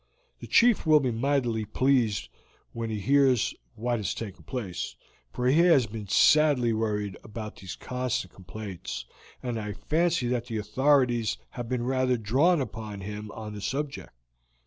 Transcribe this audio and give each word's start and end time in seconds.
The 0.39 0.47
chief 0.47 0.87
will 0.87 0.99
be 0.99 1.11
mightily 1.11 1.63
pleased 1.63 2.29
when 2.73 2.89
he 2.89 2.99
hears 2.99 3.53
what 3.75 3.97
has 3.99 4.15
taken 4.15 4.41
place, 4.45 4.95
for 5.31 5.45
he 5.45 5.59
has 5.59 5.85
been 5.85 6.07
sadly 6.07 6.73
worried 6.73 7.17
by 7.31 7.51
these 7.55 7.75
constant 7.75 8.33
complaints, 8.33 9.05
and 9.43 9.59
I 9.59 9.73
fancy 9.73 10.27
that 10.29 10.47
the 10.47 10.57
authorities 10.57 11.37
have 11.51 11.69
been 11.69 11.83
rather 11.85 12.17
down 12.17 12.61
upon 12.61 13.01
him 13.01 13.29
on 13.33 13.53
the 13.53 13.61
subject. 13.61 14.09